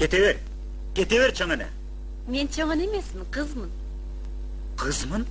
кете 0.00 0.16
бер. 0.16 0.38
Кете 0.96 1.18
бер 1.20 1.32
чоң 1.36 1.52
эне 1.58 1.66
мен 2.30 2.48
чоң 2.48 2.72
эне 2.72 2.86
эмесмин 2.88 3.26
кызмын. 3.34 3.68
Кызмын? 4.80 5.26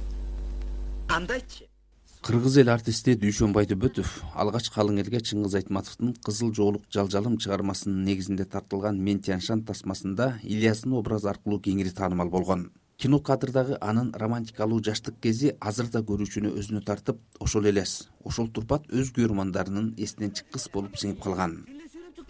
Кандайчы 1.09 1.65
кыргыз 2.27 2.57
эл 2.61 2.69
артисти 2.69 3.15
дүйшөн 3.17 3.55
байдөбөтов 3.55 4.11
алгач 4.43 4.67
калың 4.75 4.99
элге 5.01 5.23
чыңгыз 5.29 5.55
айтматовдун 5.61 6.11
кызыл 6.25 6.51
жоолук 6.53 6.83
жалжалым 6.93 7.39
чыгармасынын 7.41 8.03
негизинде 8.03 8.45
тартылган 8.45 8.99
мен 9.07 9.23
тяньшан 9.25 9.63
тасмасында 9.65 10.35
ильяздын 10.43 10.93
образы 10.99 11.31
аркылуу 11.31 11.61
кеңири 11.63 11.95
таанымал 11.95 12.29
болгон. 12.29 12.69
Кинокадрдагы 12.99 13.79
анын 13.81 14.13
романтикалуу 14.13 14.83
жаштык 14.83 15.17
кези 15.23 15.55
азыр 15.59 15.89
да 15.89 16.03
көрүүчүнү 16.03 16.53
өзүнө 16.59 16.83
тартып 16.85 17.23
ошол 17.39 17.71
элес 17.71 18.09
ошол 18.25 18.51
турпат 18.53 18.91
өз 18.91 19.15
көрөрмандарынын 19.15 19.93
эсинен 19.97 20.35
чыккыс 20.35 20.69
болуп 20.75 20.99
сиңип 20.99 21.23
калган 21.23 21.61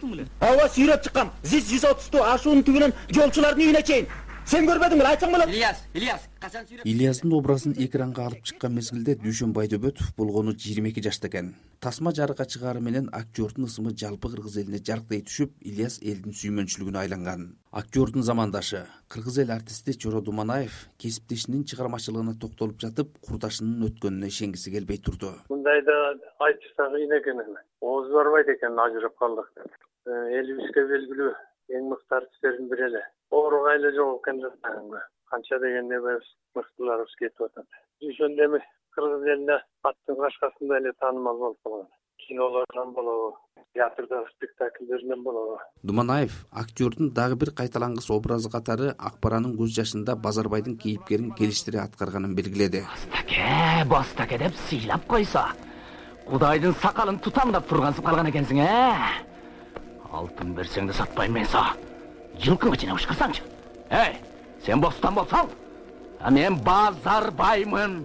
ооба 0.02 0.66
сүйрөп 0.74 1.06
чыккам 1.06 1.30
зис 1.42 1.68
жүз 1.70 1.86
отузду 1.92 2.24
ашуунун 2.32 2.66
түбүнөн 2.66 2.96
жолчулардын 3.12 3.66
үйүнө 3.68 3.86
чейин 3.92 4.10
сен 4.50 4.66
көрбөдүң 4.66 4.98
беле 4.98 5.10
айтсаң 5.12 5.34
болот 5.34 5.50
ильяс 5.52 5.82
ильяс 5.94 6.22
качан 6.42 6.64
сүйрөп 6.66 6.86
ильяздын 6.88 7.34
образын 7.36 7.74
экранга 7.84 8.24
алып 8.26 8.46
чыккан 8.48 8.72
мезгилде 8.74 9.14
дүйшөн 9.20 9.52
байдөбөтов 9.54 10.14
болгону 10.16 10.54
жыйырма 10.56 10.88
эки 10.90 11.02
жашта 11.04 11.28
экен. 11.28 11.52
Тасма 11.80 12.12
жарыкка 12.16 12.44
чыгаары 12.44 12.80
менен 12.80 13.08
актердун 13.12 13.68
ысымы 13.68 13.92
жалпы 14.02 14.30
кыргыз 14.32 14.56
элине 14.62 14.80
жаркырай 14.88 15.22
түшүп 15.28 15.52
ильяс 15.70 15.98
элдин 16.02 16.34
сүймөнчүлүгүнө 16.40 16.98
айланган. 17.02 17.44
Актердун 17.70 18.24
замандашы 18.26 18.82
кыргыз 19.08 19.38
эл 19.44 19.52
артисти 19.54 19.94
чоро 19.94 20.20
думанаев 20.20 20.72
кесиптешинин 20.98 21.64
чыгармачылыгына 21.64 22.34
токтолуп 22.40 22.80
жатып 22.80 23.12
курдашынын 23.28 23.86
өткөнүнө 23.90 24.32
ишенгиси 24.32 24.72
келбей 24.74 24.98
турду. 24.98 25.34
Мындайда 25.48 26.00
айтышса 26.48 26.90
кыйын 26.96 27.16
экен 27.20 27.44
эле 27.44 27.62
оозу 27.80 28.12
барбайт 28.18 28.48
экен 28.56 28.78
ажырап 28.86 29.16
калдык 29.16 29.52
деп 29.56 29.89
элибизге 30.06 30.84
белгилүү 30.88 31.32
эң 31.76 31.88
мыкты 31.92 32.16
артисттердин 32.16 32.68
бири 32.70 32.86
эле. 32.88 33.02
Ооруга 33.30 33.74
эле 33.76 33.92
жок 33.94 34.20
экен 34.22 34.40
да 34.40 35.02
канча 35.30 35.58
дегенде 35.60 36.00
мыктыларыбыз 36.54 37.14
кетип 37.18 37.42
атат. 37.46 37.66
Дүйшөн 38.02 38.38
эми 38.46 38.60
кыргыз 38.96 39.26
элине 39.34 39.60
аттын 39.82 40.16
кашкасындай 40.16 40.80
эле 40.80 40.92
таанымал 40.98 41.38
болуп 41.38 41.58
калган. 41.62 41.86
Кинолорунан 42.26 42.92
болобу 42.94 43.36
театрдагы 43.74 44.28
спектакльдеринен 44.34 45.22
болобу. 45.22 45.58
Думанаев 45.82 46.46
актердун 46.50 47.12
дагы 47.12 47.36
бир 47.36 47.52
кайталангыс 47.54 48.10
образы 48.10 48.50
катары 48.50 48.94
ак 48.98 49.20
баранын 49.22 49.56
көз 49.56 49.72
жашында 49.78 50.16
базарбайдын 50.16 50.76
кейипкерин 50.76 51.32
келиштире 51.38 51.80
аткарганын 51.80 52.34
белгиледи. 52.34 52.82
Бостаке 52.82 53.84
бостаке 53.88 54.38
деп 54.38 54.54
сыйлап 54.68 55.06
койсо 55.06 55.46
кудайдын 56.26 56.74
сакалын 56.82 57.18
тутаңдап 57.18 57.66
тургансып 57.68 58.04
калган 58.04 58.30
экенсиң 58.30 58.60
э 58.66 59.29
алтын 60.12 60.54
берсең 60.54 60.90
да 60.90 60.96
сатпайм 60.96 61.32
мен 61.38 61.46
са 61.46 61.64
жылкыңы 62.42 62.78
жыйнап 62.82 63.00
ышкырсаңчы 63.00 63.46
эй 63.90 64.16
сен 64.66 64.80
бостон 64.80 65.14
болсоң 65.18 65.50
а 66.20 66.30
мен 66.30 66.58
базарбаймын. 66.64 68.04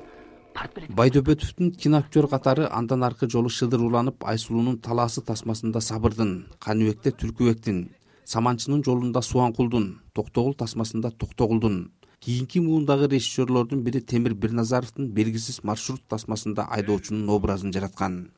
Байдөбөтовдун 0.95 1.73
киноактер 1.75 2.29
катары 2.31 2.69
андан 2.71 3.03
аркы 3.03 3.27
жолу 3.29 3.49
шыдыр 3.51 3.81
уланып 3.83 4.23
айсулуунун 4.23 4.77
талаасы 4.79 5.21
тасмасында 5.21 5.81
сабырдын 5.83 6.31
каныбекте 6.63 7.11
түлкүбектин 7.11 7.89
саманчынын 8.25 8.83
жолунда 8.87 9.21
субанкулдун 9.21 9.99
токтогул 10.13 10.55
тасмасында 10.55 11.11
токтогулдун. 11.11 11.91
Кийинки 12.19 12.59
муундагы 12.59 13.09
режиссерлордун 13.11 13.83
бири 13.83 13.99
темир 14.01 14.33
бирназаровдун 14.33 15.11
белгисиз 15.11 15.59
маршрут 15.63 16.01
тасмасында 16.07 16.69
айдоочунун 16.71 17.29
образын 17.29 17.73
жараткан. 17.75 18.29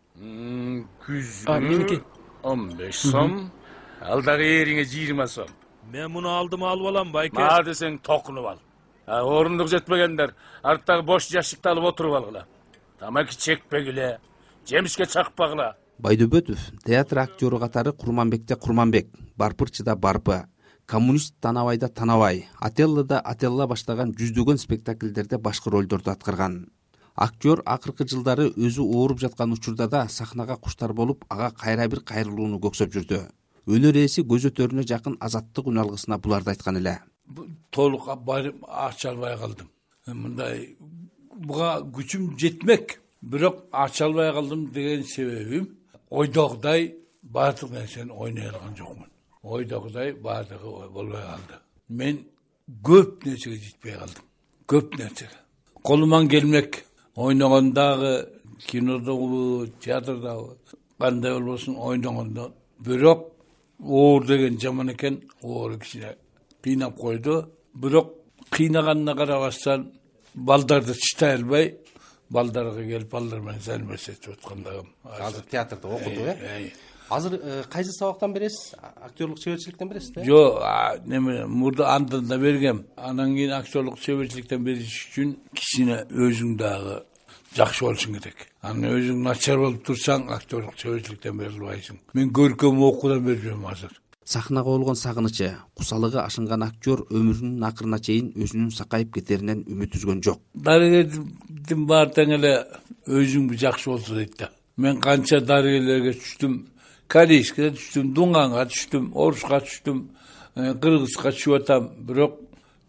Күзгү 1.05 1.59
меники 1.61 2.01
он 2.43 2.71
беш 2.75 3.05
сом 3.11 3.51
ал 4.01 4.21
дагы 4.21 4.45
эриңе 4.61 4.85
жыйырма 4.85 5.27
сом. 5.27 5.47
Мен 5.91 6.11
муну 6.11 6.29
алдыма 6.29 6.71
алып 6.71 6.87
алам 6.91 7.11
байке. 7.11 7.39
Ма 7.39 7.61
десең 7.63 7.99
токунуп 8.03 8.45
ал. 8.45 8.59
Орундук 9.07 9.69
жетпегендер 9.71 10.35
арттагы 10.63 11.03
бош 11.03 11.29
жашыкты 11.31 11.69
алып 11.69 11.91
отуруп 11.93 12.17
алгыла. 12.19 12.45
Тамаки 12.99 13.37
чекпегиле 13.37 14.19
жемишке 14.67 15.05
чакпагыла. 15.05 15.75
Байдөбөтов 15.99 16.59
театр 16.85 17.19
актеру 17.19 17.59
катары 17.59 17.93
курманбекте 17.93 18.55
курманбек 18.55 19.07
барпырчыда 19.35 19.95
барпы 19.95 20.43
коммунист 20.85 21.35
танабайда 21.41 21.87
танабай 21.87 22.47
отеллодо 22.59 23.19
отелло 23.19 23.67
баштаган 23.67 24.13
жүздөгөн 24.13 24.57
спектакльдерде 24.57 25.37
башкы 25.37 25.69
ролдорду 25.69 26.11
аткарган. 26.11 26.69
Актер 27.15 27.63
акыркы 27.65 28.05
жылдары 28.07 28.51
өзү 28.51 28.83
ооруп 28.83 29.19
жаткан 29.19 29.53
учурда 29.53 29.87
да 29.87 30.07
сахнага 30.07 30.55
куштар 30.55 30.93
болуп 30.93 31.25
ага 31.29 31.49
кайра 31.49 31.87
бир 31.87 32.03
кайрылууну 32.05 32.59
көксөп 32.59 32.93
жүрдү 32.93 33.23
өнөр 33.67 33.97
ээси 34.03 34.23
көзөтөрүнө 34.31 34.83
жакын 34.87 35.17
азаттык 35.19 35.67
үн 35.67 35.81
алгысына 35.83 36.17
буларды 36.23 36.53
айткан 36.53 36.77
эле. 36.79 36.99
Толук 37.71 38.07
ача 38.07 39.09
албай 39.09 39.37
калдым. 39.37 39.67
Мындай 40.07 40.77
буга 41.35 41.81
күчүм 41.95 42.37
жетмек 42.39 42.99
бирок 43.21 43.65
ача 43.71 44.05
албай 44.05 44.31
калдым 44.33 44.71
деген 44.71 45.03
себебим 45.03 45.77
ойдогудай 46.09 46.95
баардык 47.21 47.71
нерсени 47.71 48.11
ойной 48.11 48.49
алган 48.49 48.75
жокмун. 48.77 49.09
Ойдогудай 49.41 50.13
баардыгы 50.13 50.89
болбой 50.89 51.21
калды. 51.21 51.59
Мен 51.89 52.25
көп 52.83 53.25
нерсеге 53.25 53.57
жетпей 53.57 53.93
калдым. 53.93 54.23
Көп 54.67 54.97
нерсеге. 54.97 55.37
Колуман 55.83 56.29
келмек. 56.29 56.85
Ойногондагы 57.15 58.29
кинодогу 58.67 59.67
театрдагы 59.81 60.57
кандай 60.99 61.33
болбосун 61.33 61.75
ойногондо. 61.77 62.53
Бирок 62.79 63.36
оор 63.79 64.25
деген 64.25 64.59
жаман 64.59 64.91
экен 64.93 65.21
оору 65.41 65.79
кичине 65.79 66.15
кыйнап 66.61 66.95
койду. 66.97 67.51
Бирок 67.73 68.13
кыйнаганына 68.49 69.15
карабастан 69.15 69.91
балдарды 70.33 70.93
чыдай 70.93 71.35
албай 71.35 71.77
балдарга 72.29 72.83
келип 72.83 73.09
балдар 73.11 73.39
менен 73.39 73.59
взаимодействовать 73.59 74.19
этип 74.19 74.37
аткандыгым 74.37 74.93
азыр 75.03 75.43
театрда 75.51 75.87
окутуп 75.87 76.17
э? 76.17 76.71
Азыр 77.09 77.39
э, 77.41 77.63
кайсы 77.69 77.91
сабактан 77.91 78.33
бересиз? 78.33 78.75
Актерлук 79.01 79.39
чеберчиликтен 79.39 79.89
бересиз 79.89 80.11
да 80.11 80.25
жок 80.25 80.61
неме 81.05 81.45
мурда 81.45 81.95
андан 81.95 82.27
да 82.27 82.37
бергем. 82.37 82.85
Анан 82.97 83.35
кийин 83.35 83.51
актерлук 83.51 83.99
чеберчиликтен 83.99 84.63
бериш 84.63 85.07
үчүн 85.07 85.37
кичине 85.53 86.03
өзүң 86.09 86.57
дагы 86.57 87.03
жакшы 87.55 87.85
болушуң 87.85 88.17
керек. 88.17 88.47
Анан 88.61 88.97
өзүң 88.97 89.21
начар 89.23 89.57
болуп 89.61 89.85
турсаң 89.87 90.27
актерлук 90.33 90.75
чеберчиликтен 90.79 91.37
бере 91.37 91.53
албайсың 91.53 92.01
мен 92.17 92.33
көркөм 92.35 92.81
окуудан 92.89 93.23
берип 93.25 93.43
жүрөм 93.45 93.65
азыр. 93.71 93.93
Сахнага 94.27 94.73
болгон 94.73 94.95
сагынычы 94.95 95.53
кусалыгы 95.77 96.19
ашынган 96.19 96.63
актер 96.65 97.05
өмүрүнүн 97.07 97.63
акырына 97.63 97.99
чейин 98.03 98.33
өзүнүн 98.35 98.73
сакайып 98.75 99.13
кетеринен 99.15 99.63
үмүт 99.71 99.95
үзгөн 99.95 100.23
жок. 100.23 100.41
Дарыгердин 100.53 101.85
баары 101.87 102.11
тең 102.17 102.33
эле 102.35 102.51
өзүң 103.07 103.53
жакшы 103.55 103.93
болсо 103.93 104.17
дейт 104.17 104.35
да. 104.39 104.49
Мен 104.75 104.99
канча 104.99 105.39
дарыгерлерге 105.39 106.17
түштүм 106.19 106.57
корейскиге 107.07 107.71
түштүм 107.77 108.11
дуңганга 108.17 108.67
түштүм 108.73 109.13
оруска 109.15 109.61
түштүм 109.63 110.03
э, 110.03 110.73
кыргызга 110.81 111.31
түшүп 111.31 111.61
атам. 111.61 111.87
Бирок 112.09 112.41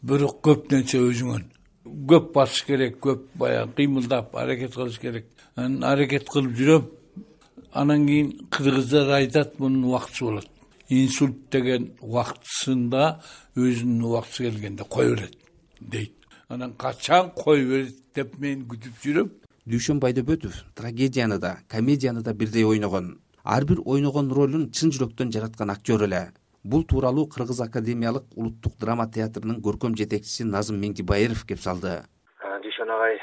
бирок 0.02 0.42
көп 0.42 0.72
нерсе 0.72 0.98
өзүңөн 0.98 1.46
көп 2.08 2.32
басыш 2.34 2.64
керек 2.64 2.98
көп 3.00 3.26
баягы 3.34 3.72
кыймылдап 3.76 4.36
аракет 4.36 4.74
кылыш 4.74 4.98
керек. 4.98 5.26
Анан 5.56 5.84
аракет 5.84 6.28
кылып 6.28 6.56
жүрөм 6.56 6.90
анан 7.72 8.06
кийин 8.06 8.48
кыргыздар 8.50 9.10
айтат 9.20 9.58
мунун 9.58 9.84
убактысы 9.84 10.24
болот 10.24 10.48
инсульт 10.88 11.50
деген 11.50 11.92
убактысында 12.00 13.20
өзүнүн 13.56 14.04
убактысы 14.04 14.48
келгенде 14.48 14.84
кое 14.84 15.14
берет 15.14 15.38
дейт. 15.80 16.12
Анан 16.48 16.72
качан 16.72 17.30
кое 17.30 17.64
берет? 17.64 17.96
деп 18.18 18.38
мен 18.42 18.66
күтүп 18.70 19.02
жүрөм. 19.04 19.30
Дүйшөн 19.68 20.00
байдөбөтов 20.02 20.62
трагедияны 20.78 21.38
да 21.38 21.58
комедияны 21.68 22.22
да 22.22 22.34
бирдей 22.34 22.64
ойногон. 22.64 23.18
Ар 23.44 23.64
бир 23.64 23.82
ойногон 23.84 24.32
ролун 24.32 24.70
чын 24.72 24.90
жүрөктөн 24.94 25.32
жараткан 25.34 25.70
актер 25.70 26.02
эле 26.08 26.22
бул 26.64 26.84
тууралуу 26.84 27.26
кыргыз 27.28 27.60
академиялык 27.60 28.24
улуттук 28.36 28.78
драма 28.80 29.06
театрынын 29.06 29.60
көркөм 29.62 29.96
жетекчиси 29.96 30.44
назым 30.44 30.80
меңдибайыров 30.82 31.44
кеп 31.48 31.60
салды. 31.64 32.02
Дүйшөн 32.64 32.90
агай 32.94 33.18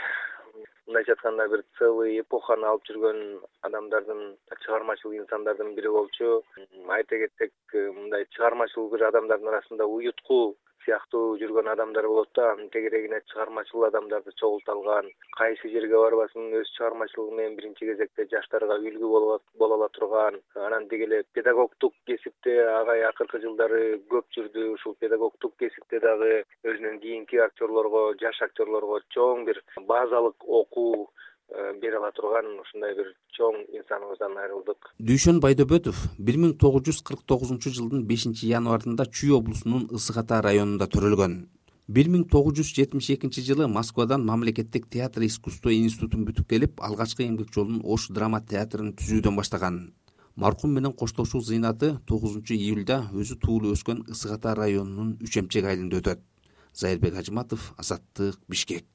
мындайча 0.88 1.16
айтканда 1.16 1.48
бир 1.50 1.64
целый 1.78 2.20
эпоханы 2.22 2.68
алып 2.70 2.86
жүргөн 2.90 3.22
адамдардын 3.68 4.22
чыгармачыл 4.66 5.16
инсандардын 5.18 5.74
бири 5.76 5.90
болчу. 5.90 6.44
Айта 6.88 7.18
кетсек 7.18 7.52
мындай 7.74 8.26
чыгармачыл 8.36 8.90
бир 8.92 9.08
адамдардын 9.10 9.52
арасында 9.54 9.86
уюткул 9.86 10.56
сыяктуу 10.86 11.38
жүргөн 11.42 11.72
адамдар 11.74 12.08
болот 12.08 12.30
да. 12.36 12.52
Анын 12.54 12.70
тегерегине 12.70 13.22
чыгармачыл 13.32 13.88
адамдарды 13.90 14.32
чогулта 14.40 14.72
алган 14.72 15.10
кайсы 15.38 15.72
жерге 15.74 15.98
барбасын 15.98 16.54
өз 16.62 16.72
чыгармачылыгы 16.78 17.36
менен 17.36 17.58
биринчи 17.58 17.90
кезекте 17.90 18.28
жаштарга 18.32 18.78
үлгү 18.78 19.10
боло 19.10 19.75
анан 20.20 20.88
деги 20.92 21.08
эле 21.08 21.24
педагогдук 21.34 21.94
кесипте 22.08 22.56
агай 22.80 23.04
акыркы 23.10 23.42
жылдары 23.44 23.82
көп 24.12 24.26
жүрдү. 24.38 24.72
Ушул 24.76 24.96
педагогдук 25.00 25.56
кесипте 25.60 26.00
дагы 26.00 26.44
өзүнөн 26.64 27.00
кийинки 27.04 27.42
актерлорго 27.48 28.14
жаш 28.22 28.42
актерлорго 28.48 29.02
чоң 29.16 29.46
бир 29.46 29.62
базалык 29.88 30.48
окуу 30.62 31.10
бере 31.82 31.98
ала 31.98 32.12
турган 32.12 32.48
ушундай 32.60 32.96
бир 32.98 33.12
чоң 33.38 33.60
инсаныбыздан 33.80 34.38
айрылдык. 34.44 34.90
Дүйшөн 35.00 35.42
байдөбөтов 35.44 36.00
бир 36.18 36.40
миң 36.42 36.56
тогуз 36.62 36.88
жүз 36.88 37.04
кырк 37.06 37.22
тогузунчу 37.30 37.74
жылдын 37.76 38.06
бешинчи 38.10 38.50
январында 38.50 39.06
чүй 39.12 39.36
облусунун 39.38 39.86
ысык 40.00 40.18
ата 40.24 40.42
районунда 40.42 40.90
төрөлгөн. 40.90 41.36
Бир 41.88 42.10
миң 42.10 42.24
тогуз 42.34 42.58
жүз 42.58 42.72
жетимиш 42.74 43.12
экинчи 43.14 43.44
жылы 43.46 43.68
москвадан 43.70 44.26
мамлекеттик 44.26 44.88
театр 44.90 45.28
искусство 45.28 45.70
институтун 45.70 46.26
бүтүп 46.26 46.50
келип 46.50 46.82
алгачкы 46.82 47.28
эмгек 47.28 47.54
жолун 47.54 47.84
ош 47.84 48.08
драма 48.10 48.42
театрын 48.42 48.96
түзүүдөн 48.98 49.38
баштаган 49.38 49.78
маркум 50.36 50.74
менен 50.76 50.94
коштошуу 50.94 51.42
зыйнаты 51.42 51.96
тогузунчу 52.08 52.54
июлда 52.54 53.10
өзү 53.14 53.40
туулуп 53.40 53.78
өскөн 53.78 54.04
ысык 54.12 54.36
ата 54.36 54.56
районунун 54.56 55.16
үч 55.24 55.38
эмчек 55.40 55.66
айылында 55.66 56.02
өтөт. 56.02 56.20
Зайырбек 56.74 57.16
ажыматов 57.16 57.74
азаттык 57.78 58.40
бишкек 58.50 58.86